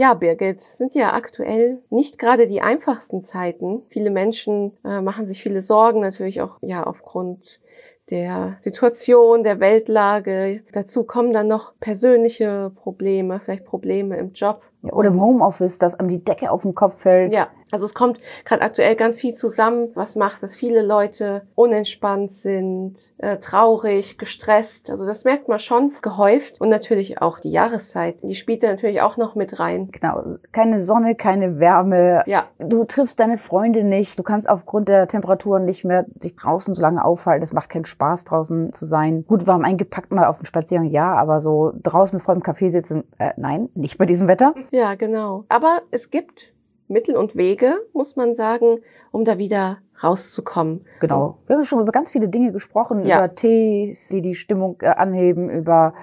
[0.00, 3.82] Ja, Birgit, sind ja aktuell nicht gerade die einfachsten Zeiten.
[3.90, 7.60] Viele Menschen äh, machen sich viele Sorgen, natürlich auch ja aufgrund
[8.08, 10.62] der Situation, der Weltlage.
[10.72, 14.62] Dazu kommen dann noch persönliche Probleme, vielleicht Probleme im Job.
[14.82, 17.32] Ja, oder im Homeoffice, dass einem die Decke auf den Kopf fällt.
[17.32, 22.32] Ja, also es kommt gerade aktuell ganz viel zusammen, was macht, dass viele Leute unentspannt
[22.32, 24.90] sind, äh, traurig, gestresst.
[24.90, 26.60] Also das merkt man schon gehäuft.
[26.60, 29.88] Und natürlich auch die Jahreszeit, die spielt da natürlich auch noch mit rein.
[29.92, 32.22] Genau, keine Sonne, keine Wärme.
[32.26, 32.46] Ja.
[32.58, 34.18] Du triffst deine Freunde nicht.
[34.18, 37.42] Du kannst aufgrund der Temperaturen nicht mehr dich draußen so lange aufhalten.
[37.42, 39.24] Es macht keinen Spaß, draußen zu sein.
[39.26, 43.04] Gut, warm eingepackt mal auf den Spaziergang, ja, aber so draußen vor dem Café sitzen,
[43.18, 44.54] äh, nein, nicht bei diesem Wetter.
[44.70, 45.44] Ja, genau.
[45.48, 46.52] Aber es gibt
[46.88, 48.78] Mittel und Wege, muss man sagen,
[49.12, 50.84] um da wieder rauszukommen.
[51.00, 51.38] Genau.
[51.46, 53.18] Wir haben schon über ganz viele Dinge gesprochen, Ja.
[53.18, 55.94] über Tees, die die Stimmung äh, anheben, über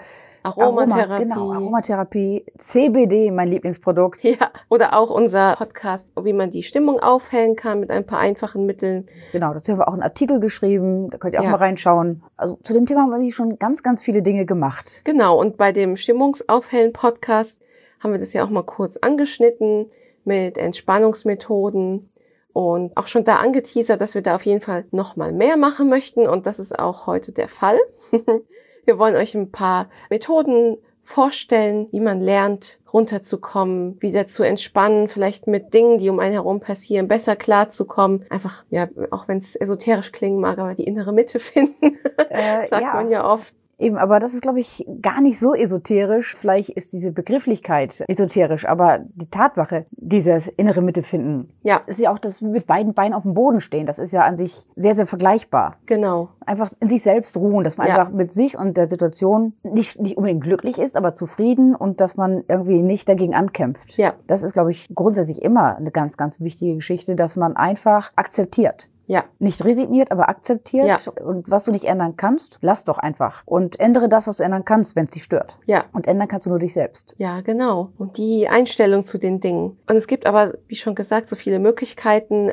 [0.44, 1.02] Aromatherapie.
[1.04, 4.24] Aroma, genau, Aromatherapie, CBD, mein Lieblingsprodukt.
[4.24, 8.66] Ja, oder auch unser Podcast, wie man die Stimmung aufhellen kann mit ein paar einfachen
[8.66, 9.08] Mitteln.
[9.34, 11.52] Genau, dazu haben wir auch einen Artikel geschrieben, da könnt ihr auch Ja.
[11.52, 12.24] mal reinschauen.
[12.38, 15.02] Also zu dem Thema haben wir schon ganz, ganz viele Dinge gemacht.
[15.06, 17.62] Genau, und bei dem Stimmungsaufhellen Podcast
[18.00, 19.92] haben wir das ja auch mal kurz angeschnitten
[20.24, 22.10] mit Entspannungsmethoden
[22.54, 25.90] und auch schon da angeteasert, dass wir da auf jeden Fall noch mal mehr machen
[25.90, 27.78] möchten und das ist auch heute der Fall.
[28.86, 35.48] wir wollen euch ein paar Methoden vorstellen, wie man lernt, runterzukommen, wieder zu entspannen, vielleicht
[35.48, 38.26] mit Dingen, die um einen herum passieren, besser klarzukommen.
[38.30, 41.98] Einfach, ja, auch wenn es esoterisch klingen mag, aber die innere Mitte finden,
[42.30, 43.54] Äh, sagt man ja oft.
[43.80, 46.36] Eben, aber das ist, glaube ich, gar nicht so esoterisch.
[46.36, 52.12] Vielleicht ist diese Begrifflichkeit esoterisch, aber die Tatsache, dieses innere Mitte finden, Ja, ist ja
[52.12, 53.86] auch das mit beiden Beinen auf dem Boden stehen.
[53.86, 55.78] Das ist ja an sich sehr, sehr vergleichbar.
[55.86, 56.30] genau.
[56.46, 57.98] Einfach in sich selbst ruhen, dass man Ja.
[57.98, 62.16] einfach mit sich und der Situation nicht, nicht unbedingt glücklich ist, aber zufrieden und dass
[62.16, 63.98] man irgendwie nicht dagegen ankämpft.
[63.98, 64.14] Ja.
[64.28, 68.90] Das ist, glaube ich, grundsätzlich immer eine ganz, ganz wichtige Geschichte, dass man einfach akzeptiert.
[69.08, 70.86] Ja, Nicht resigniert, aber akzeptiert.
[70.86, 70.98] Ja.
[71.24, 73.42] Und was du nicht ändern kannst, lass doch einfach.
[73.46, 75.60] Und ändere das, was du ändern kannst, wenn es dich stört.
[75.66, 75.86] ja.
[75.94, 77.16] Und ändern kannst du nur dich selbst.
[77.18, 77.92] Ja, genau.
[77.98, 79.78] Und die Einstellung zu den Dingen.
[79.88, 82.52] Und es gibt aber, wie schon gesagt, so viele Möglichkeiten,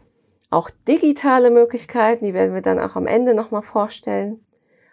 [0.50, 4.41] auch digitale Möglichkeiten, die werden wir dann auch am Ende nochmal vorstellen.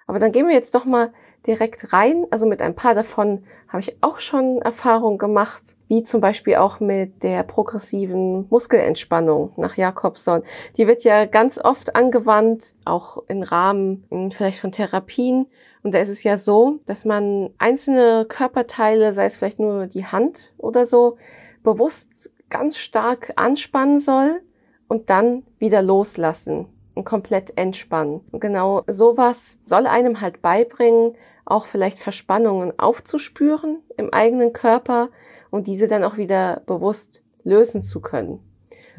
[0.08, 1.14] Aber dann gehen wir jetzt doch mal
[1.48, 2.26] direkt rein.
[2.32, 6.80] Also mit ein paar davon habe ich auch schon Erfahrung gemacht, wie zum Beispiel auch
[6.80, 10.44] mit der progressiven Muskelentspannung nach Jakobson.
[10.78, 15.48] Die wird ja ganz oft angewandt, auch im Rahmen vielleicht von Therapien.
[15.84, 20.06] Und da ist es ja so, dass man einzelne Körperteile, sei es vielleicht nur die
[20.06, 21.18] Hand oder so,
[21.64, 24.42] bewusst ganz stark anspannen soll
[24.88, 28.22] und dann wieder loslassen und komplett entspannen.
[28.32, 31.16] Und genau sowas soll einem halt beibringen,
[31.52, 35.10] auch vielleicht Verspannungen aufzuspüren im eigenen Körper
[35.50, 38.40] und diese dann auch wieder bewusst lösen zu können.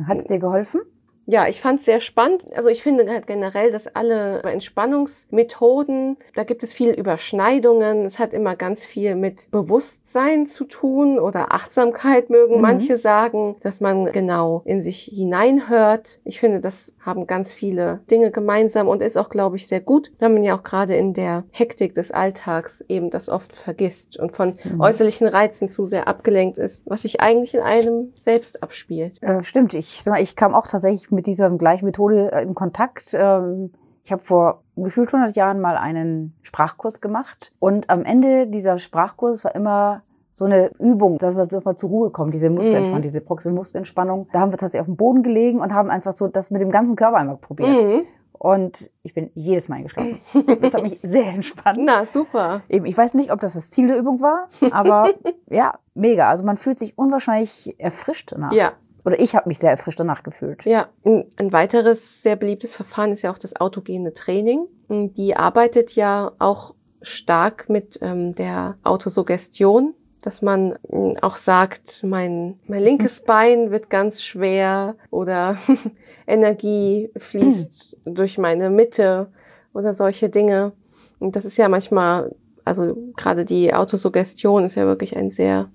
[0.06, 0.82] Hat es dir geholfen?
[1.26, 2.42] Ja, ich fand es sehr spannend.
[2.54, 8.04] Also ich finde halt generell, dass alle Entspannungsmethoden, da gibt es viel Überschneidungen.
[8.04, 12.60] Es hat immer ganz viel mit Bewusstsein zu tun oder Achtsamkeit mögen Mhm.
[12.62, 16.20] manche sagen, dass man genau in sich hineinhört.
[16.24, 20.12] Ich finde, das haben ganz viele Dinge gemeinsam und ist auch, glaube ich, sehr gut,
[20.18, 24.34] weil man ja auch gerade in der Hektik des Alltags eben das oft vergisst und
[24.36, 24.80] von Mhm.
[24.80, 29.22] äußerlichen Reizen zu sehr abgelenkt ist, was sich eigentlich in einem selbst abspielt.
[29.22, 29.74] Äh, stimmt.
[29.74, 33.14] Ich, ich kam auch tatsächlich mit dieser gleichen Methode äh, in Kontakt.
[33.14, 33.72] Ähm,
[34.04, 37.52] ich habe vor gefühlt 100 Jahren mal einen Sprachkurs gemacht.
[37.60, 41.90] Und am Ende dieser Sprachkurs war immer so eine Übung, dass wir, dass wir zur
[41.90, 43.12] Ruhe kommen, diese Muskelentspannung, Mhm.
[43.12, 44.28] diese Muskelentspannung.
[44.32, 46.70] Da haben wir tatsächlich auf dem Boden gelegen und haben einfach so das mit dem
[46.70, 47.84] ganzen Körper einmal probiert.
[47.84, 48.02] Mhm.
[48.32, 50.18] Und ich bin jedes Mal eingeschlafen.
[50.60, 51.78] Das hat mich sehr entspannt.
[51.82, 52.62] Na, super.
[52.68, 55.10] Eben, ich weiß nicht, ob das das Ziel der Übung war, aber
[55.50, 56.28] ja, mega.
[56.28, 58.52] Also man fühlt sich unwahrscheinlich erfrischt danach.
[58.52, 58.72] Ja,
[59.04, 60.64] Oder ich habe mich sehr erfrischt danach gefühlt.
[60.64, 60.88] ja.
[61.04, 64.66] Ein, weiteres sehr beliebtes Verfahren ist ja auch das autogene Training.
[64.88, 72.60] Die arbeitet ja auch stark mit ähm, der Autosuggestion, dass man ähm, auch sagt, mein,
[72.66, 75.56] mein linkes Bein wird ganz schwer oder
[76.26, 79.32] Energie fließt durch meine Mitte
[79.74, 80.72] oder solche Dinge.
[81.18, 82.34] Und das ist ja manchmal,
[82.64, 85.70] also gerade die Autosuggestion ist ja wirklich ein sehr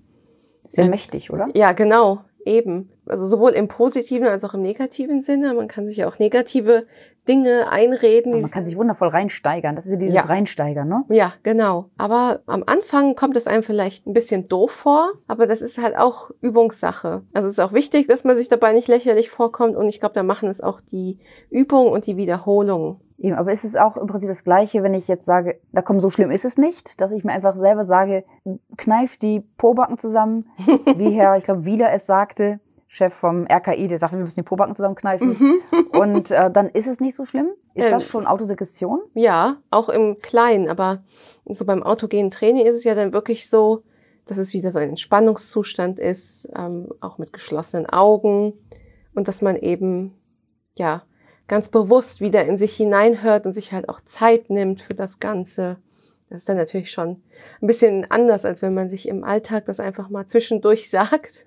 [0.63, 1.47] Sehr mächtig, oder?
[1.53, 2.89] Ja, genau, eben.
[3.05, 5.53] Also sowohl im positiven als auch im negativen Sinne.
[5.53, 6.87] Man kann sich ja auch negative
[7.27, 8.31] Dinge einreden.
[8.31, 9.75] Man die- kann sich wundervoll reinsteigern.
[9.75, 10.21] Das ist ja dieses Ja.
[10.21, 11.03] Reinsteigern, ne?
[11.09, 11.89] ja, genau.
[11.97, 15.97] Aber am Anfang kommt es einem vielleicht ein bisschen doof vor, aber das ist halt
[15.97, 17.23] auch Übungssache.
[17.33, 20.15] Also es ist auch wichtig, dass man sich dabei nicht lächerlich vorkommt und ich glaube,
[20.15, 24.05] da machen es auch die Übung und die Wiederholung Eben, aber ist es auch im
[24.05, 27.11] Prinzip das Gleiche, wenn ich jetzt sage, da komm, so schlimm ist es nicht, dass
[27.11, 28.23] ich mir einfach selber sage,
[28.77, 30.45] kneif die Pobacken zusammen,
[30.97, 34.45] wie Herr, ich glaube, Wieler es sagte, Chef vom RKI, der sagte, wir müssen die
[34.45, 35.29] Pobacken zusammenkneifen.
[35.29, 35.87] Mhm.
[35.99, 37.49] Und äh, dann ist es nicht so schlimm.
[37.73, 39.01] Ist Ähm, das schon Autosuggestion?
[39.13, 41.03] Ja, auch im Kleinen, aber
[41.45, 43.83] so beim autogenen Training ist es ja dann wirklich so,
[44.25, 48.53] dass es wieder so ein Entspannungszustand ist, ähm, auch mit geschlossenen Augen
[49.15, 50.13] und dass man eben,
[50.77, 51.03] ja,
[51.47, 55.77] ganz bewusst wieder in sich hineinhört und sich halt auch Zeit nimmt für das Ganze.
[56.29, 57.21] Das ist dann natürlich schon
[57.61, 61.45] ein bisschen anders, als wenn man sich im Alltag das einfach mal zwischendurch sagt.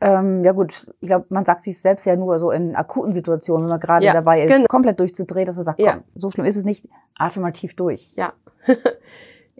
[0.00, 3.64] Ähm, ja gut, ich glaube, man sagt sich selbst ja nur so in akuten Situationen,
[3.64, 4.66] wenn man gerade Ja, dabei ist, genau.
[4.68, 5.94] komplett durchzudrehen, dass man sagt, Ja.
[5.94, 6.86] komm, so schlimm ist es nicht,
[7.16, 8.12] atme mal tief durch.
[8.14, 8.32] Ja.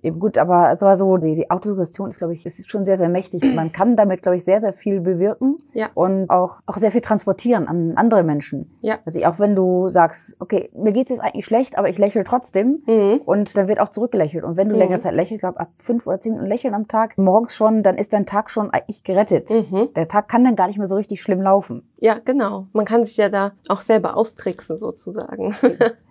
[0.02, 2.84] Eben gut, aber es war so, die, die Autosuggestion ist, glaube ich, es ist schon
[2.84, 3.42] sehr, sehr mächtig.
[3.54, 5.88] Man kann damit, glaube ich, sehr, sehr viel bewirken Ja.
[5.94, 8.70] und auch, auch sehr viel transportieren an andere Menschen.
[8.80, 8.98] Ja.
[9.04, 12.82] Also auch wenn du sagst, okay, mir geht's jetzt eigentlich schlecht, aber ich lächle trotzdem
[12.86, 13.20] Mhm.
[13.24, 14.44] und dann wird auch zurückgelächelt.
[14.44, 14.80] Und wenn du Mhm.
[14.80, 17.82] längere Zeit lächelst, ich glaube ab fünf oder zehn Minuten lächeln am Tag, morgens schon,
[17.82, 19.50] dann ist dein Tag schon eigentlich gerettet.
[19.50, 19.88] Mhm.
[19.96, 21.82] Der Tag kann dann gar nicht mehr so richtig schlimm laufen.
[22.00, 22.66] Ja, genau.
[22.72, 25.54] Man kann sich ja da auch selber austricksen sozusagen.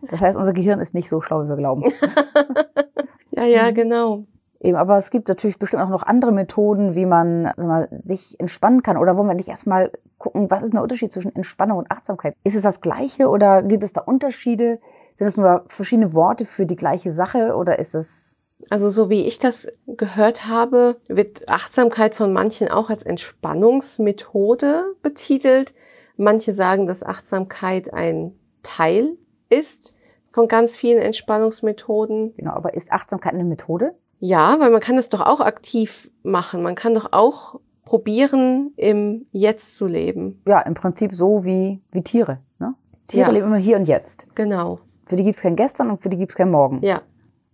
[0.10, 1.84] Das heißt, unser Gehirn ist nicht so schlau, wie wir glauben.
[3.38, 3.76] ja, ja, Mhm.
[3.76, 4.24] genau.
[4.60, 8.82] Eben, aber es gibt natürlich bestimmt auch noch andere Methoden, wie man mal, sich entspannen
[8.82, 8.98] kann.
[8.98, 12.34] Oder wollen wir nicht erstmal gucken, was ist der Unterschied zwischen Entspannung und Achtsamkeit?
[12.44, 14.80] Ist es das Gleiche oder gibt es da Unterschiede?
[15.14, 19.26] Sind es nur verschiedene Worte für die gleiche Sache oder ist es Also so wie
[19.28, 25.74] ich das gehört habe, wird Achtsamkeit von manchen auch als Entspannungsmethode betitelt.
[26.18, 29.18] Manche sagen, dass Achtsamkeit ein Teil
[29.50, 29.94] ist
[30.38, 32.36] von ganz vielen Entspannungsmethoden.
[32.38, 32.52] genau?
[32.52, 33.96] Aber ist Achtsamkeit eine Methode?
[34.20, 36.62] Ja, weil man kann das doch auch aktiv machen.
[36.62, 40.40] Man kann doch auch probieren, im Jetzt zu leben.
[40.48, 42.38] Ja, im Prinzip so wie wie Tiere.
[42.60, 42.76] Ne?
[43.08, 43.34] Tiere Ja.
[43.34, 44.28] leben immer hier und jetzt.
[44.36, 44.78] Genau.
[45.08, 46.84] Für die gibt's kein Gestern und für die gibt's kein Morgen.
[46.84, 47.02] Ja.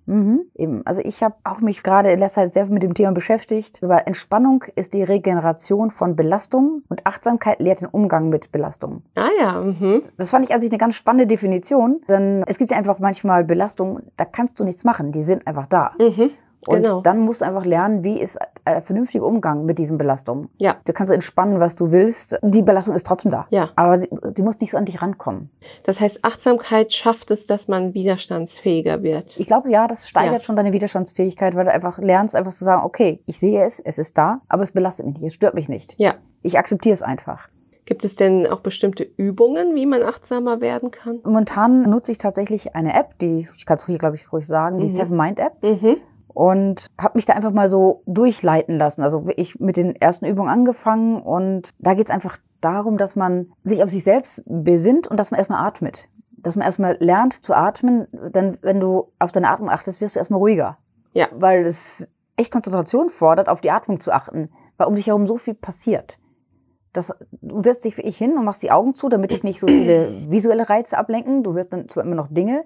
[0.05, 0.85] Mhm, eben.
[0.85, 3.79] Also ich habe auch mich gerade in letzter Zeit sehr mit dem Thema beschäftigt.
[3.83, 9.03] Aber Entspannung ist die Regeneration von Belastungen und Achtsamkeit lehrt den Umgang mit Belastungen.
[9.15, 9.61] Ah ja.
[9.61, 10.03] Mhm.
[10.17, 13.43] Das fand ich an sich eine ganz spannende Definition, denn es gibt ja einfach manchmal
[13.43, 15.91] Belastungen, da kannst du nichts machen, die sind einfach da.
[15.99, 16.31] Mhm.
[16.67, 17.01] Und Genau.
[17.01, 20.49] dann musst du einfach lernen, wie ist ein vernünftiger Umgang mit diesen Belastungen.
[20.57, 20.75] Ja.
[20.85, 22.37] Du kannst entspannen, was du willst.
[22.41, 23.45] Die Belastung ist trotzdem da.
[23.49, 23.69] Ja.
[23.75, 25.49] Aber sie, die muss nicht so an dich rankommen.
[25.83, 29.37] Das heißt, Achtsamkeit schafft es, dass man widerstandsfähiger wird.
[29.37, 30.39] Ich glaube, ja, das steigert Ja.
[30.39, 33.97] schon deine Widerstandsfähigkeit, weil du einfach lernst, einfach zu sagen, okay, ich sehe es, es
[33.99, 35.95] ist da, aber es belastet mich nicht, es stört mich nicht.
[35.99, 36.15] Ja.
[36.41, 37.49] Ich akzeptiere es einfach.
[37.85, 41.19] Gibt es denn auch bestimmte Übungen, wie man achtsamer werden kann?
[41.25, 44.77] Momentan nutze ich tatsächlich eine App, die, ich kann es hier, glaube ich, ruhig sagen,
[44.79, 44.95] die Mhm.
[44.95, 45.61] Seven Mind App.
[45.61, 45.97] Mhm.
[46.33, 49.03] Und habe mich da einfach mal so durchleiten lassen.
[49.03, 53.83] Also ich mit den ersten Übungen angefangen und da geht's einfach darum, dass man sich
[53.83, 56.09] auf sich selbst besinnt und dass man erstmal atmet.
[56.37, 60.19] Dass man erstmal lernt zu atmen, denn wenn du auf deine Atmung achtest, wirst du
[60.19, 60.77] erstmal ruhiger.
[61.13, 61.27] Ja.
[61.31, 65.37] Weil es echt Konzentration fordert, auf die Atmung zu achten, weil um dich herum so
[65.37, 66.19] viel passiert.
[66.91, 69.59] Das, du setzt dich wie ich hin und machst die Augen zu, damit dich nicht
[69.59, 71.43] so viele visuelle Reize ablenken.
[71.43, 72.65] Du hörst dann zwar immer noch Dinge,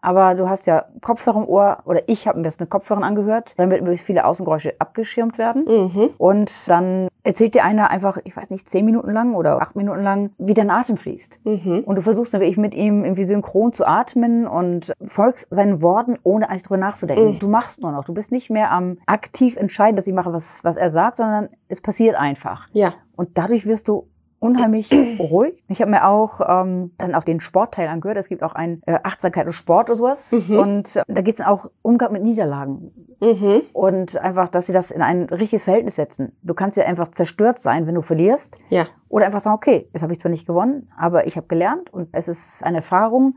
[0.00, 3.54] aber du hast ja Kopfhörer im Ohr, oder ich habe mir das mit Kopfhörern angehört,
[3.56, 5.64] damit möglichst viele Außengeräusche abgeschirmt werden.
[5.66, 6.10] Mhm.
[6.18, 10.02] Und dann erzählt dir einer einfach, ich weiß nicht, zehn Minuten lang oder acht Minuten
[10.02, 11.40] lang, wie dein Atem fließt.
[11.44, 11.82] Mhm.
[11.84, 16.18] Und du versuchst dann wirklich mit ihm irgendwie synchron zu atmen und folgst seinen Worten,
[16.22, 17.34] ohne eigentlich drüber nachzudenken.
[17.34, 17.38] Mhm.
[17.38, 18.04] Du machst nur noch.
[18.04, 21.48] Du bist nicht mehr am aktiv entscheiden, dass ich mache, was, was er sagt, sondern
[21.68, 22.68] es passiert einfach.
[22.72, 22.94] Ja.
[23.16, 24.06] Und dadurch wirst du
[24.46, 25.64] unheimlich ruhig.
[25.68, 28.16] Ich habe mir auch ähm, dann auch den Sportteil angehört.
[28.16, 30.32] Es gibt auch ein äh, Achtsamkeit und Sport oder sowas.
[30.32, 30.58] Mhm.
[30.58, 32.92] Und äh, da geht es auch Umgang mit Niederlagen.
[33.20, 33.62] Mhm.
[33.72, 36.32] Und einfach, dass sie das in ein richtiges Verhältnis setzen.
[36.42, 38.58] Du kannst ja einfach zerstört sein, wenn du verlierst.
[38.68, 38.86] Ja.
[39.08, 42.08] Oder einfach sagen, okay, jetzt habe ich zwar nicht gewonnen, aber ich habe gelernt und
[42.12, 43.36] es ist eine Erfahrung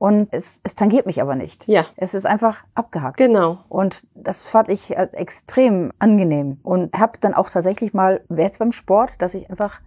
[0.00, 1.68] und es, es tangiert mich aber nicht.
[1.68, 1.84] Ja.
[1.94, 3.18] Es ist einfach abgehakt.
[3.18, 3.58] Genau.
[3.68, 6.58] Und das fand ich als extrem angenehm.
[6.62, 9.82] Und habe dann auch tatsächlich mal, jetzt beim Sport, dass ich einfach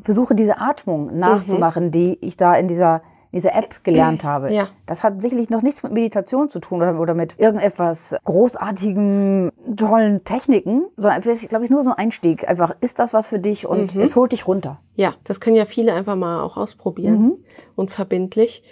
[0.00, 3.02] versuche, diese Atmung nachzumachen, die ich da in dieser,
[3.32, 4.52] dieser App gelernt habe.
[4.52, 4.68] Ja.
[4.86, 10.24] Das hat sicherlich noch nichts mit Meditation zu tun oder, oder mit irgendetwas großartigen, tollen
[10.24, 12.48] Techniken, sondern glaube ich, nur so ein Einstieg.
[12.48, 14.00] Einfach, ist das was für dich und Mhm.
[14.00, 14.78] es holt dich runter.
[14.96, 17.32] Ja, das können ja viele einfach mal auch ausprobieren Mhm.
[17.76, 18.62] und verbindlich.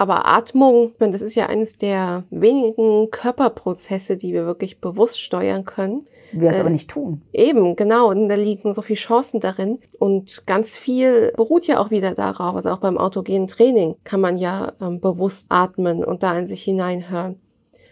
[0.00, 5.66] Aber Atmung, meine, das ist ja eines der wenigen Körperprozesse, die wir wirklich bewusst steuern
[5.66, 6.06] können.
[6.32, 7.20] Wir es Äh, aber nicht tun.
[7.34, 8.08] Eben, genau.
[8.08, 9.78] Und da liegen so viele Chancen darin.
[9.98, 12.56] Und ganz viel beruht ja auch wieder darauf.
[12.56, 16.62] Also auch beim autogenen Training kann man ja ähm, bewusst atmen und da in sich
[16.62, 17.38] hineinhören.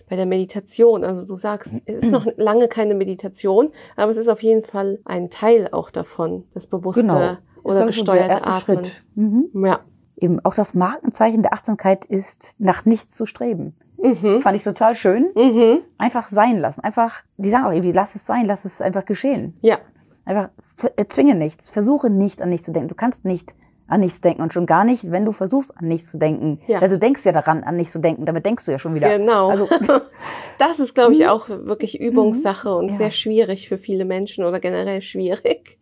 [0.09, 4.29] Bei der Meditation, also du sagst, es ist noch lange keine Meditation, aber es ist
[4.29, 7.21] auf jeden Fall ein Teil auch davon, das bewusste Genau.
[7.21, 8.85] Ist, oder ich, der gesteuerte erste Atmen.
[8.85, 9.03] Schritt.
[9.15, 9.50] Mhm.
[9.67, 9.81] Ja.
[10.21, 13.75] Eben auch das Markenzeichen der Achtsamkeit ist, nach nichts zu streben.
[14.01, 14.41] Mhm.
[14.41, 15.31] Fand ich total schön.
[15.35, 15.81] Mhm.
[15.99, 16.83] Einfach sein lassen.
[16.83, 19.57] Einfach, die sagen auch irgendwie, lass es sein, lass es einfach geschehen.
[19.61, 19.79] Ja.
[20.25, 21.69] Einfach ver- erzwinge nichts.
[21.71, 22.89] Versuche nicht an nichts zu denken.
[22.89, 23.57] Du kannst nicht
[23.91, 26.61] an nichts denken und schon gar nicht, wenn du versuchst an nichts zu denken.
[26.67, 26.81] Ja.
[26.83, 28.27] Weil du denkst ja daran, an nichts zu denken.
[28.27, 29.17] Damit denkst du ja schon wieder.
[29.19, 29.49] Genau.
[29.49, 29.67] Also
[30.59, 32.97] das ist, glaube ich, auch wirklich Übungssache und Ja.
[32.97, 35.79] sehr schwierig für viele Menschen oder generell schwierig.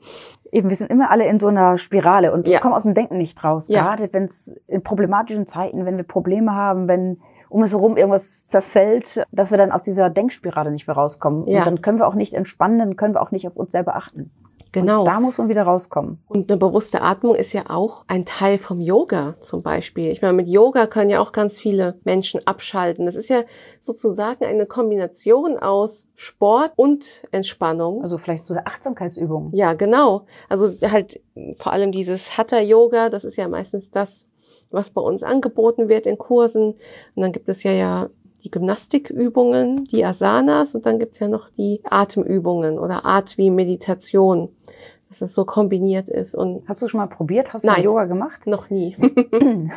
[0.52, 2.60] Eben, wir sind immer alle in so einer Spirale und Ja.
[2.60, 3.68] kommen aus dem Denken nicht raus.
[3.68, 3.82] Ja.
[3.82, 8.48] Gerade wenn es in problematischen Zeiten, wenn wir Probleme haben, wenn um uns herum irgendwas
[8.48, 11.46] zerfällt, dass wir dann aus dieser Denkspirale nicht mehr rauskommen.
[11.46, 11.60] Ja.
[11.60, 13.94] Und dann können wir auch nicht entspannen, dann können wir auch nicht auf uns selber
[13.96, 14.30] achten.
[14.76, 15.00] Genau.
[15.00, 16.18] Und da muss man wieder rauskommen.
[16.28, 20.08] Und eine bewusste Atmung ist ja auch ein Teil vom Yoga zum Beispiel.
[20.08, 23.06] Ich meine, mit Yoga können ja auch ganz viele Menschen abschalten.
[23.06, 23.44] Das ist ja
[23.80, 28.02] sozusagen eine Kombination aus Sport und Entspannung.
[28.02, 29.50] Also vielleicht so eine Achtsamkeitsübung.
[29.54, 30.26] Ja, genau.
[30.50, 31.22] Also halt
[31.58, 34.28] vor allem dieses Hatha-Yoga, das ist ja meistens das,
[34.70, 36.74] was bei uns angeboten wird in Kursen.
[37.14, 41.50] Und dann gibt es ja ja die Gymnastikübungen, die Asanas und dann gibt's ja noch
[41.50, 44.48] die Atemübungen oder Art wie Meditation,
[45.08, 47.52] dass es so kombiniert ist und Hast du schon mal probiert?
[47.52, 47.82] Hast du Nein.
[47.82, 48.46] Yoga gemacht?
[48.46, 48.96] noch nie.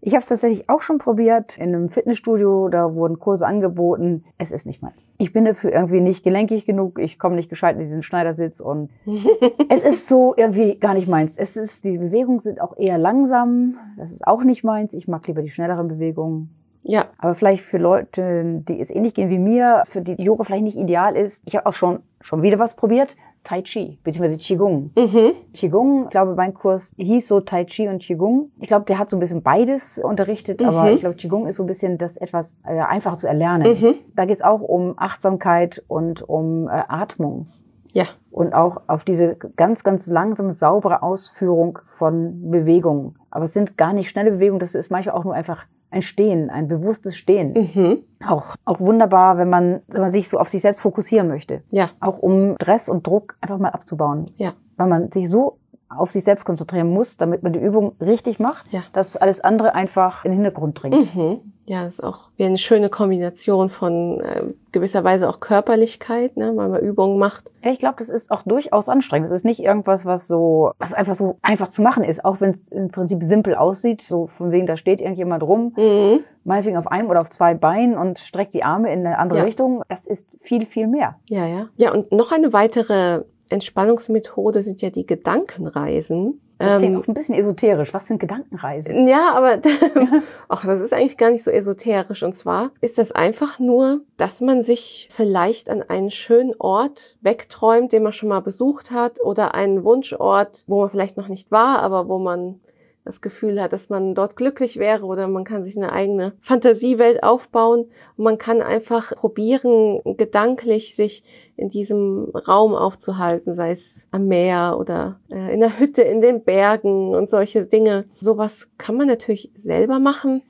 [0.00, 2.68] Ich habe es tatsächlich auch schon probiert in einem Fitnessstudio.
[2.68, 4.24] Da wurden Kurse angeboten.
[4.38, 5.08] Es ist nicht meins.
[5.18, 7.00] Ich bin dafür irgendwie nicht gelenkig genug.
[7.00, 8.90] Ich komme nicht gescheit in diesen Schneidersitz und
[9.68, 11.36] es ist so irgendwie gar nicht meins.
[11.36, 13.76] Es ist die Bewegungen sind auch eher langsam.
[13.96, 14.94] Das ist auch nicht meins.
[14.94, 16.54] Ich mag lieber die schnelleren Bewegungen.
[16.90, 20.64] Ja, Aber vielleicht für Leute, die es ähnlich gehen wie mir, für die Yoga vielleicht
[20.64, 21.42] nicht ideal ist.
[21.46, 23.14] Ich habe auch schon schon wieder was probiert.
[23.44, 24.90] Tai Chi beziehungsweise Qigong.
[24.96, 25.32] mhm.
[25.54, 28.50] Qigong, ich glaube, mein Kurs hieß so Tai Chi und Qigong.
[28.60, 30.66] Ich glaube, der hat so ein bisschen beides unterrichtet, Mhm.
[30.66, 33.80] aber ich glaube, Qigong ist so ein bisschen das etwas äh, einfacher zu erlernen.
[33.80, 33.94] Mhm.
[34.16, 37.46] Da geht es auch um Achtsamkeit und um äh, Atmung
[37.92, 43.14] ja, und auch auf diese ganz, ganz langsame, saubere Ausführung von Bewegungen.
[43.30, 46.50] Aber es sind gar nicht schnelle Bewegungen, das ist manchmal auch nur einfach ein Stehen,
[46.50, 47.70] ein bewusstes Stehen.
[47.74, 48.04] mhm.
[48.26, 51.62] Auch, auch wunderbar, wenn man, wenn man sich so auf sich selbst fokussieren möchte.
[51.70, 56.10] ja, Auch um Stress und Druck einfach mal abzubauen ja, weil man sich so auf
[56.10, 58.82] sich selbst konzentrieren muss, damit man die Übung richtig macht, Ja.
[58.92, 61.14] dass alles andere einfach in den Hintergrund dringt.
[61.14, 61.40] mhm.
[61.64, 64.42] ja, das ist auch wie eine schöne Kombination von äh,
[64.72, 67.50] gewisser Weise auch Körperlichkeit, ne, weil man Übungen macht.
[67.62, 69.26] Ja, ich glaube, das ist auch durchaus anstrengend.
[69.26, 72.50] Das ist nicht irgendwas, was so, was einfach so einfach zu machen ist, auch wenn
[72.50, 74.02] es im Prinzip simpel aussieht.
[74.02, 76.20] So von wegen, da steht irgendjemand rum, Mhm.
[76.44, 79.44] meinetwegen auf einem oder auf zwei Beinen und streckt die Arme in eine andere Ja.
[79.46, 79.82] Richtung.
[79.88, 81.16] Das ist viel, viel mehr.
[81.28, 81.66] Ja, ja.
[81.76, 86.40] Ja, und noch eine weitere Entspannungsmethode sind ja die Gedankenreisen.
[86.58, 87.94] Das klingt Ähm, auch ein bisschen esoterisch.
[87.94, 89.06] Was sind Gedankenreisen?
[89.06, 89.60] ja, aber
[90.48, 92.24] ach, das ist eigentlich gar nicht so esoterisch.
[92.24, 97.92] Und zwar ist das einfach nur, dass man sich vielleicht an einen schönen Ort wegträumt,
[97.92, 101.78] den man schon mal besucht hat, oder einen Wunschort, wo man vielleicht noch nicht war,
[101.78, 102.58] aber wo man
[103.08, 107.22] das Gefühl hat, dass man dort glücklich wäre oder man kann sich eine eigene Fantasiewelt
[107.22, 107.86] aufbauen
[108.16, 111.24] und man kann einfach probieren, gedanklich sich
[111.56, 116.44] in diesem Raum aufzuhalten, sei es am Meer oder äh, in der Hütte in den
[116.44, 118.04] Bergen und solche Dinge.
[118.20, 120.42] Sowas kann man natürlich selber machen.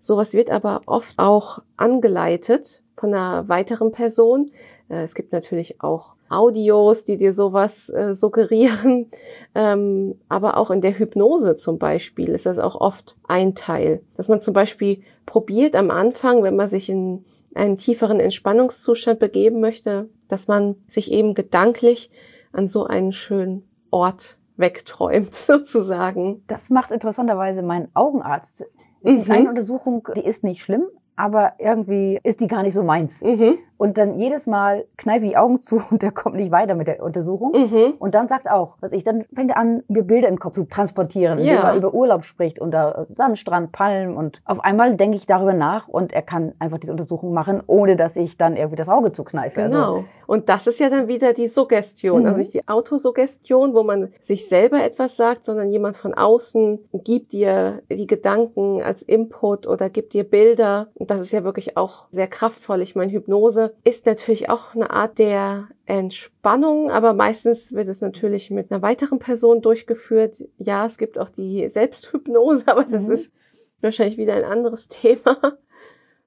[0.00, 4.50] Sowas wird aber oft auch angeleitet von einer weiteren Person.
[4.88, 9.10] Äh, es gibt natürlich auch Audios, die dir sowas äh, suggerieren.
[9.52, 14.00] Ähm, aber auch in der Hypnose zum Beispiel ist das auch oft ein Teil.
[14.16, 17.24] Dass man zum Beispiel probiert am Anfang, wenn man sich in
[17.56, 22.10] einen tieferen Entspannungszustand begeben möchte, dass man sich eben gedanklich
[22.52, 25.34] an so einen schönen Ort wegträumt,
[25.74, 26.44] sozusagen.
[26.46, 28.64] Das macht interessanterweise mein Augenarzt.
[29.02, 29.32] Es gibt Mhm.
[29.34, 30.84] eine Untersuchung, die ist nicht schlimm,
[31.16, 33.20] aber irgendwie ist die gar nicht so meins.
[33.22, 33.58] Mhm.
[33.80, 36.86] Und dann jedes Mal kneife ich die Augen zu und der kommt nicht weiter mit
[36.86, 37.52] der Untersuchung.
[37.52, 37.94] Mhm.
[37.98, 40.64] Und dann sagt auch, was ich, dann fängt er an, mir Bilder im Kopf zu
[40.64, 41.70] transportieren, indem Ja.
[41.70, 45.88] er über Urlaub spricht und da Sandstrand, Palmen und auf einmal denke ich darüber nach
[45.88, 49.62] und er kann einfach diese Untersuchung machen, ohne dass ich dann irgendwie das Auge zukneife.
[49.62, 50.04] Also, Genau.
[50.26, 52.20] Und das ist ja dann wieder die Suggestion.
[52.20, 52.26] Mhm.
[52.26, 57.32] Also nicht die Autosuggestion, wo man sich selber etwas sagt, sondern jemand von außen gibt
[57.32, 60.88] dir die Gedanken als Input oder gibt dir Bilder.
[60.94, 62.82] Und das ist ja wirklich auch sehr kraftvoll.
[62.82, 68.50] Ich meine, Hypnose ist natürlich auch eine Art der Entspannung, aber meistens wird es natürlich
[68.50, 70.44] mit einer weiteren Person durchgeführt.
[70.58, 73.12] Ja, es gibt auch die Selbsthypnose, aber das Mhm.
[73.12, 73.32] ist
[73.80, 75.36] wahrscheinlich wieder ein anderes Thema.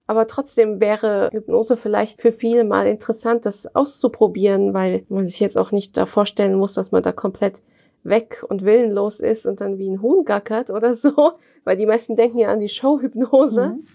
[0.06, 5.58] Aber trotzdem wäre Hypnose vielleicht für viele mal interessant, das auszuprobieren, weil man sich jetzt
[5.58, 7.62] auch nicht da vorstellen muss, dass man da komplett
[8.04, 11.34] weg und willenlos ist und dann wie ein Huhn gackert oder so,
[11.64, 13.70] weil die meisten denken ja an die Showhypnose.
[13.70, 13.88] Mhm.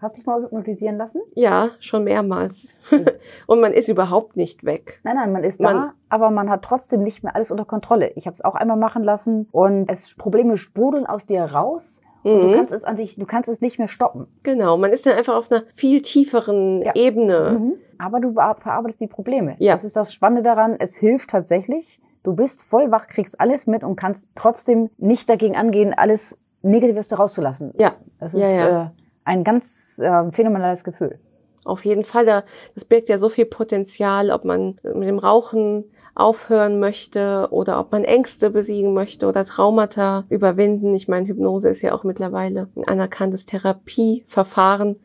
[0.00, 1.20] Hast dich mal hypnotisieren lassen?
[1.34, 2.74] Ja, schon mehrmals.
[3.46, 5.00] und man ist überhaupt nicht weg.
[5.04, 8.12] Nein, nein, man ist man, da, aber man hat trotzdem nicht mehr alles unter Kontrolle.
[8.16, 12.00] Ich habe es auch einmal machen lassen und es Probleme sprudeln aus dir raus.
[12.22, 12.54] Und du Mhm.
[12.54, 14.26] kannst es an sich, du kannst es nicht mehr stoppen.
[14.42, 16.94] Genau, man ist dann einfach auf einer viel tieferen Ja.
[16.94, 17.56] Ebene.
[17.58, 17.72] Mhm.
[17.98, 19.56] Aber du verarbeitest die Probleme.
[19.58, 19.72] Ja.
[19.72, 20.76] Das ist das Spannende daran.
[20.78, 21.98] Es hilft tatsächlich.
[22.22, 27.08] Du bist voll wach, kriegst alles mit und kannst trotzdem nicht dagegen angehen, alles Negatives
[27.08, 27.72] da rauszulassen.
[27.78, 28.82] Ja, Das Ja, ist ja.
[28.82, 28.90] Äh,
[29.30, 31.18] ein ganz äh, phänomenales Gefühl.
[31.64, 32.26] auf jeden Fall.
[32.26, 32.42] Da,
[32.74, 35.84] das birgt ja so viel Potenzial, ob man mit dem Rauchen
[36.16, 40.94] aufhören möchte oder ob man Ängste besiegen möchte oder Traumata überwinden.
[40.94, 44.96] Ich meine, Hypnose ist ja auch mittlerweile ein anerkanntes Therapieverfahren.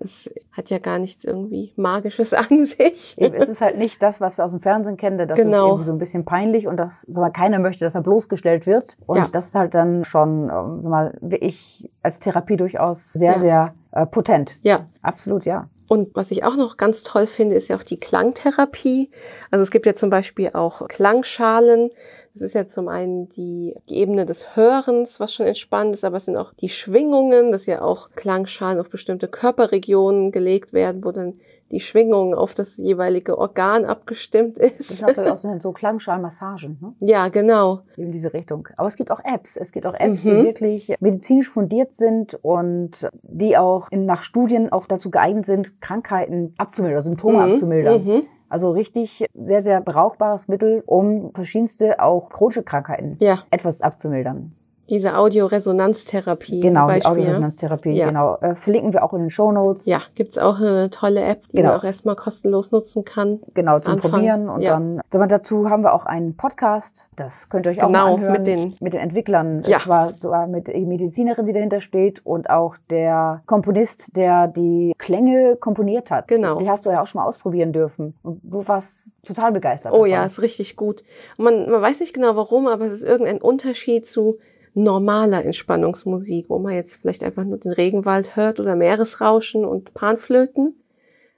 [0.00, 3.14] Es hat ja gar nichts irgendwie Magisches an sich.
[3.18, 5.18] Eben, es ist halt nicht das, was wir aus dem Fernsehen kennen.
[5.18, 5.66] denn Das ist Genau.
[5.68, 8.96] irgendwie so ein bisschen peinlich und das sag mal, keiner möchte, dass er bloßgestellt wird.
[9.06, 9.24] Und Ja.
[9.30, 13.38] das ist halt dann schon, ähm, sag mal, ich als Therapie durchaus sehr, Ja.
[13.38, 14.58] sehr äh, potent.
[14.62, 15.68] Ja, Absolut, ja.
[15.88, 19.10] Und was ich auch noch ganz toll finde, ist ja auch die Klangtherapie.
[19.50, 21.90] Also es gibt ja zum Beispiel auch Klangschalen.
[22.34, 26.16] Das ist ja zum einen die, die Ebene des Hörens, was schon entspannt ist, aber
[26.16, 31.12] es sind auch die Schwingungen, dass ja auch Klangschalen auf bestimmte Körperregionen gelegt werden, wo
[31.12, 31.34] dann
[31.70, 34.90] die Schwingung auf das jeweilige Organ abgestimmt Das ist.
[34.90, 36.94] ist natürlich auch so so Klangschalenmassagen, ne?
[37.00, 37.80] ja, genau.
[37.96, 38.68] in diese Richtung.
[38.76, 39.56] Aber es gibt auch Apps.
[39.56, 40.28] Es gibt auch Apps, Mhm.
[40.40, 45.80] die wirklich medizinisch fundiert sind und die auch in, nach Studien auch dazu geeignet sind,
[45.80, 48.04] Krankheiten abzumildern, Symptome Mhm, abzumildern.
[48.04, 48.22] Mhm.
[48.52, 54.52] Also richtig sehr, sehr brauchbares Mittel, um verschiedenste auch chronische Krankheiten Ja, etwas abzumildern.
[54.92, 56.60] Diese Audioresonanztherapie.
[56.60, 58.06] Genau, die Audioresonanztherapie, Ja.
[58.08, 58.36] genau.
[58.42, 59.86] Äh, verlinken wir auch in den Shownotes.
[59.86, 61.70] Ja, gibt's auch eine tolle App, die Genau.
[61.70, 63.40] man auch erstmal kostenlos nutzen kann.
[63.54, 64.10] Genau, zum Anfang.
[64.12, 64.48] Probieren.
[64.50, 64.74] Und Ja.
[64.78, 67.08] dann dazu haben wir auch einen Podcast.
[67.16, 68.32] Das könnt ihr euch auch Genau, mal anhören.
[68.32, 69.62] mit den- mit den Entwicklern.
[69.66, 69.78] Ja.
[69.78, 74.92] Und zwar sogar mit der Medizinerin, die dahinter steht und auch der Komponist, der die
[74.98, 76.28] Klänge komponiert hat.
[76.28, 76.58] Genau.
[76.58, 78.14] Die hast du ja auch schon mal ausprobieren dürfen.
[78.22, 79.92] Und du warst total begeistert.
[79.92, 80.10] Oh davon.
[80.10, 81.02] ja, ist richtig gut.
[81.38, 84.36] Man, man weiß nicht genau warum, aber es ist irgendein Unterschied zu
[84.74, 90.74] normaler Entspannungsmusik, wo man jetzt vielleicht einfach nur den Regenwald hört oder Meeresrauschen und Panflöten.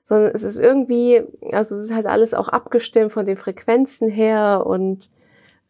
[0.04, 4.64] Sondern es ist irgendwie, also es ist halt alles auch abgestimmt von den Frequenzen her
[4.66, 5.08] und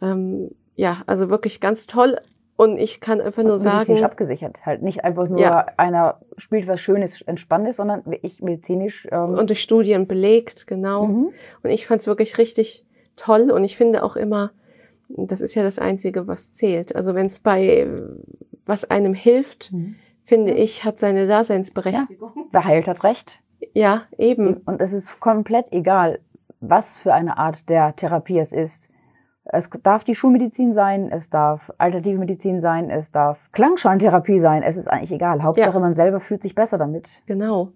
[0.03, 2.19] ähm, ja, also wirklich ganz toll.
[2.57, 4.65] Und ich kann einfach nur medizinisch sagen, abgesichert.
[4.65, 5.67] Halt nicht einfach nur Ja.
[5.77, 9.09] einer spielt was Schönes, Entspannendes, sondern ich medizinisch.
[9.11, 11.07] Ähm, und durch Studien belegt, genau.
[11.07, 11.33] mhm.
[11.63, 12.85] Und ich fand es wirklich richtig
[13.17, 14.51] toll und ich finde auch immer,
[15.09, 16.95] das ist ja das Einzige, was zählt.
[16.97, 17.87] Also wenn es bei
[18.67, 19.97] was einem hilft, Mhm.
[20.25, 22.49] finde ich, hat seine Daseinsberechtigung.
[22.51, 23.43] Wer heilt, hat recht.
[23.73, 24.59] Ja, eben.
[24.65, 26.21] Und es ist komplett egal,
[26.61, 28.91] was für eine Art der Therapie es ist.
[29.45, 34.63] Es darf die Schulmedizin sein, es darf alternative Medizin sein, es darf Klangschalentherapie sein.
[34.63, 35.43] Es ist eigentlich egal.
[35.43, 37.23] Hauptsache, man selber fühlt sich besser damit.
[37.27, 37.73] Genau.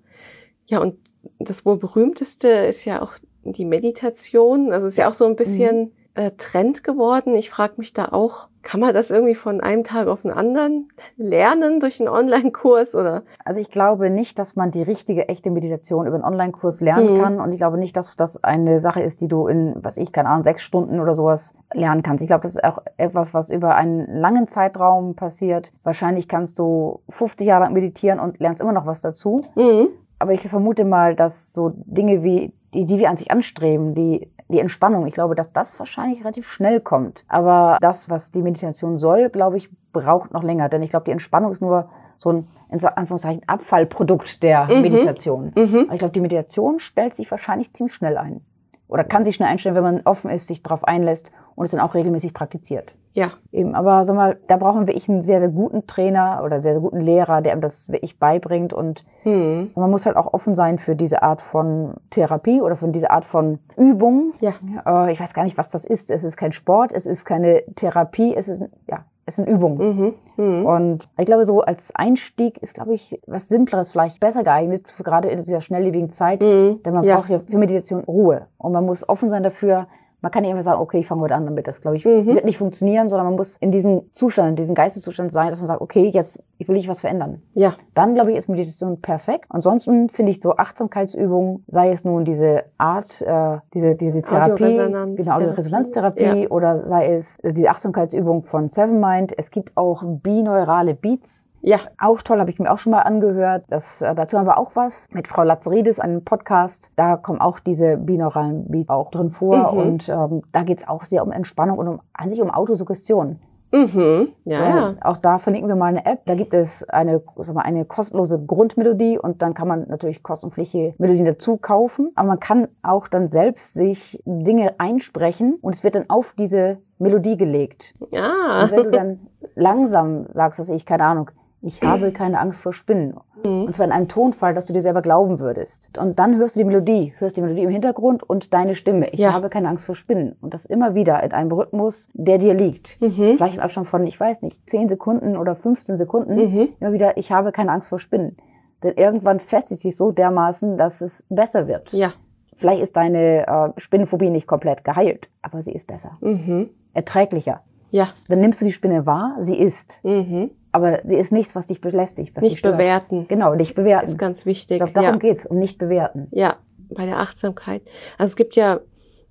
[0.65, 0.97] Ja, und
[1.39, 3.13] das wohl berühmteste ist ja auch
[3.45, 4.73] die Meditation.
[4.73, 7.35] Also es ist ja auch so ein bisschen äh, Trend geworden.
[7.37, 10.89] Ich frage mich da auch, kann man das irgendwie von einem Tag auf den anderen
[11.17, 13.23] lernen durch einen Online-Kurs oder?
[13.45, 17.23] Also ich glaube nicht, dass man die richtige, echte Meditation über einen Online-Kurs lernen Mhm.
[17.23, 17.41] kann.
[17.41, 20.29] Und ich glaube nicht, dass das eine Sache ist, die du in, was ich, keine
[20.29, 22.23] Ahnung, sechs Stunden oder sowas lernen kannst.
[22.23, 25.73] Ich glaube, das ist auch etwas, was über einen langen Zeitraum passiert.
[25.85, 29.43] Wahrscheinlich kannst du 50 Jahre lang meditieren und lernst immer noch was dazu.
[29.55, 29.89] Mhm.
[30.19, 34.29] Aber ich vermute mal, dass so Dinge wie, die, die wir an sich anstreben, die,
[34.49, 37.25] die Entspannung, ich glaube, dass das wahrscheinlich relativ schnell kommt.
[37.29, 40.69] Aber das, was die Meditation soll, glaube ich, braucht noch länger.
[40.69, 44.83] Denn ich glaube, die Entspannung ist nur so ein, in Anführungszeichen, Abfallprodukt der Mhm.
[44.83, 45.53] Meditation.
[45.55, 45.89] Mhm.
[45.93, 48.41] Ich glaube, die Meditation stellt sich wahrscheinlich ziemlich schnell ein.
[48.89, 51.81] Oder kann sich schnell einstellen, wenn man offen ist, sich darauf einlässt und es dann
[51.81, 52.97] auch regelmäßig praktiziert.
[53.15, 56.55] Ja, Eben, aber sag mal, da brauchen wir wirklich einen sehr, sehr guten Trainer oder
[56.55, 59.71] einen sehr, sehr guten Lehrer, der einem das wirklich beibringt und hm.
[59.75, 63.25] man muss halt auch offen sein für diese Art von Therapie oder für diese Art
[63.25, 64.35] von Übung.
[64.41, 64.53] Ja.
[64.87, 66.11] Äh, ich weiß gar nicht, was das ist.
[66.11, 70.15] Es ist kein Sport, es ist keine Therapie, es ist, ja, es sind Übungen.
[70.37, 70.45] Mhm.
[70.61, 70.67] Mhm.
[70.67, 75.29] Und ich glaube, so als Einstieg ist, glaube ich, was Simpleres vielleicht besser geeignet, gerade
[75.29, 76.43] in dieser schnelllebigen Zeit.
[76.43, 76.83] Mhm.
[76.83, 77.17] Denn man Ja.
[77.17, 78.47] braucht ja für Meditation Ruhe.
[78.59, 79.87] Und man muss offen sein dafür.
[80.21, 81.69] Man kann nicht einfach sagen, okay, ich fange heute an damit.
[81.69, 82.27] Das, glaube ich, Mhm.
[82.27, 85.69] wird nicht funktionieren, sondern man muss in diesem Zustand, in diesem Geisteszustand sein, dass man
[85.69, 87.41] sagt, okay, jetzt will ich was verändern.
[87.55, 89.45] Ja, Dann, glaube ich, ist Meditation perfekt.
[89.49, 95.17] Ansonsten finde ich so Achtsamkeitsübungen, sei es nun diese Art, äh, diese, diese Therapie, Audioresonanztherapie.
[95.17, 99.33] genau, Audioresonanztherapie oder sei es diese Achtsamkeitsübung von Seven Mind.
[99.37, 101.51] Es gibt auch bineurale Beats.
[101.61, 101.79] Ja.
[102.01, 103.65] Auch toll, habe ich mir auch schon mal angehört.
[103.69, 106.93] Das, äh, dazu haben wir auch was mit Frau Lazaridis, einem Podcast.
[106.97, 109.73] Da kommen auch diese binauralen Beats auch drin vor.
[109.73, 109.79] Mhm.
[109.79, 113.39] Und ähm, da geht es auch sehr um Entspannung und um, an sich um Autosuggestion.
[113.71, 114.29] Mhm.
[114.45, 114.95] Ja, Weil ja.
[115.03, 116.23] Auch da verlinken wir mal eine App.
[116.27, 120.95] Da gibt es eine, sag mal, eine kostenlose Grundmelodie und dann kann man natürlich kostenpflichtige
[120.99, 122.13] Melodien dazu kaufen.
[122.15, 126.79] Aber man kann auch dann selbst sich Dinge einsprechen und es wird dann auf diese
[126.99, 127.95] Melodie gelegt.
[128.11, 128.65] Ja.
[128.65, 129.21] Und wenn du dann
[129.55, 133.15] langsam sagst, was ich, keine Ahnung, ich habe keine Angst vor Spinnen.
[133.45, 133.65] Mhm.
[133.65, 135.99] Und zwar in einem Tonfall, dass du dir selber glauben würdest.
[135.99, 139.09] Und dann hörst du die Melodie, hörst die Melodie im Hintergrund und deine Stimme.
[139.11, 139.33] Ich Ja.
[139.33, 140.37] habe keine Angst vor Spinnen.
[140.41, 143.01] Und das immer wieder in einem Rhythmus, der dir liegt.
[143.01, 143.37] Mhm.
[143.37, 146.35] Vielleicht im Abstand von, ich weiß nicht, 10 Sekunden oder 15 Sekunden.
[146.37, 146.69] Mhm.
[146.81, 148.37] Immer wieder, ich habe keine Angst vor Spinnen.
[148.83, 151.93] Denn irgendwann festigt sich so dermaßen, dass es besser wird.
[151.93, 152.13] Ja.
[152.55, 156.19] Vielleicht ist deine äh, Spinnenphobie nicht komplett geheilt, aber sie ist besser.
[156.21, 156.71] Mhm.
[156.95, 157.61] Erträglicher.
[157.91, 158.09] Ja.
[158.29, 160.01] Dann nimmst du die Spinne wahr, sie ist.
[160.05, 160.51] Mhm.
[160.73, 162.77] Aber sie ist nichts, was dich belästigt, was dich Nicht stört.
[162.77, 163.27] bewerten.
[163.29, 164.09] Genau, nicht bewerten.
[164.09, 164.79] Ist ganz Ich wichtig.
[164.79, 165.17] glaube, darum ja.
[165.19, 166.29] geht's, um nicht bewerten.
[166.31, 166.57] ja,
[166.91, 167.83] bei der Achtsamkeit.
[168.17, 168.81] Also es gibt ja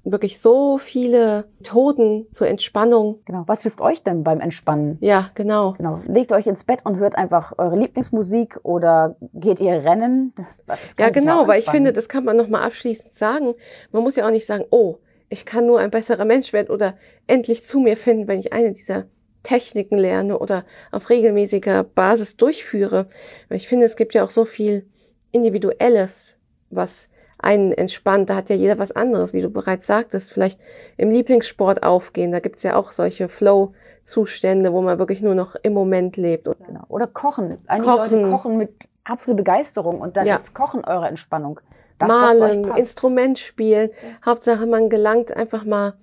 [0.04, 3.20] wirklich so viele Methoden zur Entspannung.
[3.26, 3.44] Genau.
[3.48, 4.98] Was hilft euch denn beim Entspannen?
[5.02, 5.74] Ja, genau.
[5.78, 6.00] Genau.
[6.08, 10.34] Legt euch ins Bett und hört einfach eure Lieblingsmusik oder geht ihr rennen?
[10.68, 13.54] Ja, dich genau, weil ich finde, das kann man nochmal abschließend sagen.
[13.92, 14.98] Man muss ja auch nicht sagen, oh,
[15.30, 16.94] ich kann nur ein besserer Mensch werden oder
[17.26, 19.06] endlich zu mir finden, wenn ich eine dieser
[19.48, 23.08] Techniken lerne oder auf regelmäßiger Basis durchführe.
[23.48, 24.86] Weil ich finde, es gibt ja auch so viel
[25.32, 26.36] Individuelles,
[26.70, 28.30] was einen entspannt.
[28.30, 30.34] Da hat ja jeder was anderes, wie du bereits sagtest.
[30.34, 30.60] Vielleicht
[30.98, 32.34] im Lieblingssport aufgehen.
[32.34, 36.44] Da gibt's ja auch solche Flow-Zustände, wo man wirklich nur noch im Moment lebt.
[36.66, 36.84] Genau.
[36.90, 37.58] Oder kochen.
[37.68, 38.12] Einige Kochen.
[38.22, 38.72] Leute kochen mit
[39.06, 40.36] absoluter Begeisterung und dann Ja.
[40.36, 41.62] ist Kochen eure Entspannung.
[42.00, 42.66] Das, malen.
[42.76, 43.92] Instrument spielen.
[44.26, 45.94] Hauptsache, man gelangt einfach mal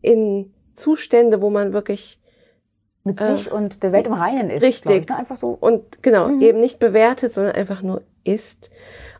[0.00, 2.18] in Zustände, wo man wirklich
[3.04, 4.62] mit äh, sich und der Welt im Reinen ist.
[4.62, 5.02] richtig.
[5.02, 5.16] Ich, ne?
[5.18, 5.56] Einfach so.
[5.60, 6.40] und genau, Mhm.
[6.40, 8.70] eben nicht bewertet, sondern einfach nur isst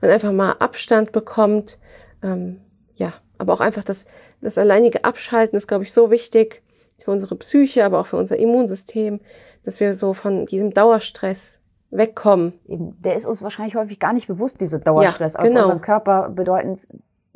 [0.00, 1.78] und einfach mal Abstand bekommt.
[2.22, 2.60] Ähm,
[2.96, 4.04] ja, aber auch einfach das,
[4.40, 6.62] das alleinige Abschalten ist, glaube ich, so wichtig
[7.02, 9.20] für unsere Psyche, aber auch für unser Immunsystem,
[9.64, 11.58] dass wir so von diesem Dauerstress
[11.90, 12.52] wegkommen.
[12.68, 15.34] Eben, der ist uns wahrscheinlich häufig gar nicht bewusst, dieser Dauerstress.
[15.34, 15.60] Ja, Auf genau.
[15.60, 16.78] unserem Körper bedeuten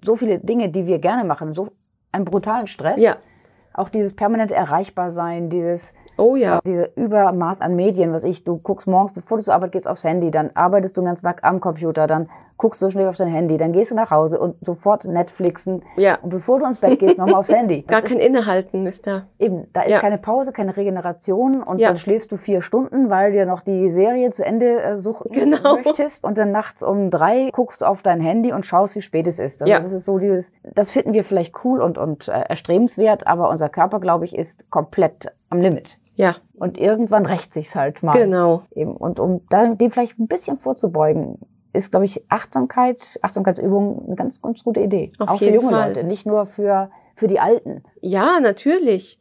[0.02, 1.72] so viele Dinge, die wir gerne machen, so
[2.12, 3.00] einen brutalen Stress.
[3.00, 3.16] Ja.
[3.74, 8.86] Auch dieses permanente Erreichbarsein, dieses Oh ja, diese Übermaß an Medien, was ich, du guckst
[8.86, 11.60] morgens, bevor du zur Arbeit gehst, aufs Handy, dann arbeitest du den ganzen Tag am
[11.60, 15.04] Computer, dann guckst du schnell auf dein Handy, dann gehst du nach Hause und sofort
[15.04, 15.82] Netflixen.
[15.96, 16.16] ja.
[16.22, 17.82] Und bevor du ins Bett gehst, nochmal aufs Handy.
[17.86, 19.24] Das Gar ist kein Innehalten ist da.
[19.38, 19.98] eben, da ist Ja.
[20.00, 21.88] keine Pause, keine Regeneration und Ja.
[21.88, 25.74] dann schläfst du vier Stunden, weil dir noch die Serie zu Ende äh, suchen Genau.
[25.76, 26.24] möchtest.
[26.24, 29.38] Und dann nachts um drei guckst du auf dein Handy und schaust, wie spät es
[29.38, 29.60] ist.
[29.60, 29.80] Also Ja.
[29.80, 33.68] das ist so dieses, das finden wir vielleicht cool und, und äh, erstrebenswert, aber unser
[33.68, 35.98] Körper, glaube ich, ist komplett am Limit.
[36.16, 38.12] Ja, Und irgendwann rächt sich's halt mal.
[38.12, 38.62] genau.
[38.74, 38.96] Eben.
[38.96, 41.38] Und um dem vielleicht ein bisschen vorzubeugen,
[41.72, 45.12] ist, glaube ich, Achtsamkeit, Achtsamkeitsübung eine ganz, ganz gute Idee.
[45.18, 45.88] Auf Auch für junge Fall.
[45.88, 47.82] Leute, nicht nur für, für die Alten.
[48.00, 49.20] Ja, natürlich.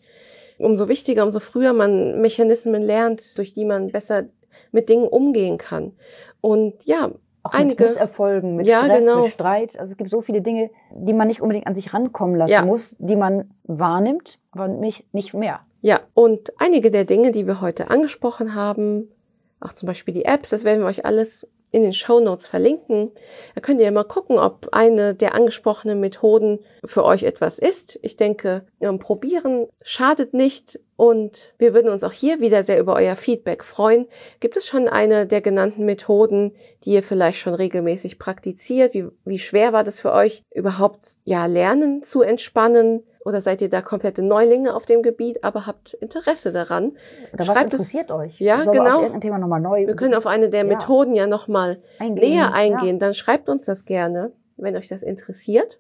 [0.57, 4.23] Umso wichtiger, umso früher man Mechanismen lernt, durch die man besser
[4.71, 5.91] mit Dingen umgehen kann.
[6.39, 7.11] Und ja,
[7.43, 9.21] Auch Einige- mit Misserfolgen, mit Ja, Stress, genau.
[9.23, 9.77] mit Streit.
[9.79, 12.65] Also es gibt so viele Dinge, die man nicht unbedingt an sich rankommen lassen Ja.
[12.65, 15.59] muss, die man wahrnimmt, aber nicht, nicht mehr.
[15.85, 16.01] Ja.
[16.15, 19.11] Und einige der Dinge, die wir heute angesprochen haben,
[19.59, 23.11] auch zum Beispiel die Apps, das werden wir euch alles in den Show Notes verlinken.
[23.53, 27.99] Da könnt ihr mal gucken, ob eine der angesprochenen Methoden für euch etwas ist.
[28.01, 28.65] Ich denke,
[28.97, 34.07] probieren schadet nicht und wir würden uns auch hier wieder sehr über euer Feedback freuen.
[34.39, 38.95] Gibt es schon eine der genannten Methoden, die ihr vielleicht schon regelmäßig praktiziert?
[38.95, 43.03] Wie, wie schwer war das für euch, überhaupt ja lernen zu entspannen?
[43.25, 46.95] Oder seid ihr da komplette Neulinge auf dem Gebiet, aber habt Interesse daran?
[47.33, 48.39] Oder was Schreibt es- interessiert euch?
[48.39, 48.97] Ja, Sollen wir genau.
[49.01, 50.67] irgendein Thema nochmal neu Wir können auf eine der Ja.
[50.67, 55.79] Methoden ja nochmal näher eingehen, dann schreibt uns das gerne, wenn euch das interessiert.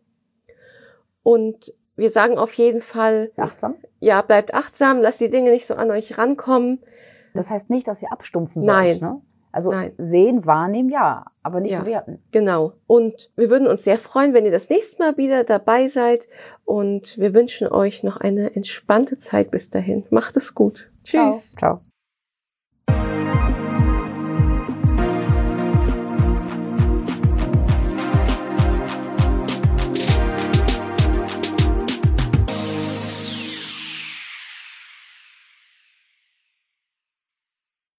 [1.23, 3.43] Und wir sagen auf jeden Fall, Ja.
[3.43, 3.75] Achtsam.
[3.99, 6.81] ja, bleibt achtsam, lasst die Dinge nicht so an euch rankommen.
[7.35, 8.99] Das heißt nicht, dass ihr abstumpfen Nein.
[8.99, 9.01] sollt.
[9.01, 9.21] Ne?
[9.55, 9.93] Also Nein.
[9.97, 11.79] sehen, wahrnehmen, ja, aber nicht Ja.
[11.79, 12.21] bewerten.
[12.31, 12.73] Genau.
[12.87, 16.27] Und wir würden uns sehr freuen, wenn ihr das nächste Mal wieder dabei seid.
[16.65, 20.03] Und wir wünschen euch noch eine entspannte Zeit bis dahin.
[20.09, 20.91] Macht es gut.
[21.05, 21.55] Tschüss.
[21.55, 21.79] Ciao.
[22.89, 23.64] Ciao.